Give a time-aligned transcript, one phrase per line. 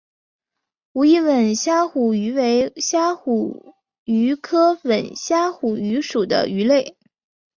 [0.93, 6.97] 武义吻虾虎鱼为虾虎鱼科吻虾虎鱼属的鱼类。